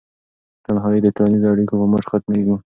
[0.65, 2.55] تنهایي د ټولنیزو اړیکو په مټ ختمیږي.